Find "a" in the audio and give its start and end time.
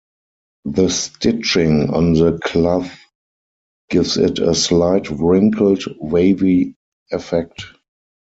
4.39-4.55